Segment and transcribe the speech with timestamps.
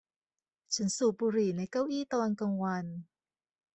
[0.75, 2.85] ฉันสูบบุหรี่ในเก้าอี้ตอนกลางวัน